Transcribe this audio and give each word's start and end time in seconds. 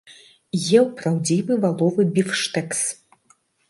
Еў 0.79 0.85
праўдзівы 1.03 1.53
валовы 1.69 2.01
біфштэкс. 2.19 2.79